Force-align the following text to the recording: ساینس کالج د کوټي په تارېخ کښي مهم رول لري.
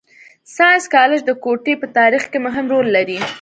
ساینس 0.55 0.83
کالج 0.95 1.19
د 1.25 1.31
کوټي 1.43 1.73
په 1.81 1.87
تارېخ 1.97 2.23
کښي 2.31 2.39
مهم 2.45 2.65
رول 2.73 2.87
لري. 2.95 3.17